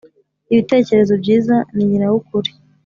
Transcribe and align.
ibitekerezo 0.51 1.13
byiza 1.21 1.55
ninyina 1.75 2.05
w’ 2.11 2.15
ukuri 2.19 2.51